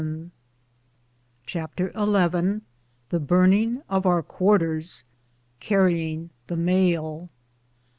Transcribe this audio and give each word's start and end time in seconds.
115 0.01 0.31
CHAPTER 1.45 1.91
XL 1.91 2.57
THE 3.09 3.19
BUENINO 3.19 3.83
OF 3.87 4.07
OUR 4.07 4.23
QUARTERS.— 4.23 5.03
CARRYING 5.59 6.31
THE 6.47 6.57
MAIL. 6.57 7.29